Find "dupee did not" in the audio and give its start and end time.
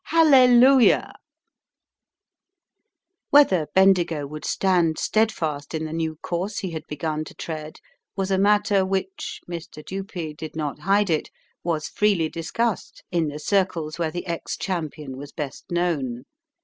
9.85-10.79